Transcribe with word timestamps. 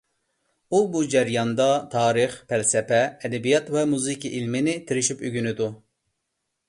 ئۇ 0.69 0.79
بۇ 0.93 1.01
جەرياندا 1.15 1.67
تارىخ، 1.91 2.33
پەلسەپە، 2.53 3.01
ئەدەبىيات 3.09 3.69
ۋە 3.77 3.85
مۇزىكا 3.93 4.33
ئىلمىنى 4.39 4.75
تىرىشىپ 4.89 5.23
ئۆگىنىدۇ. 5.29 5.69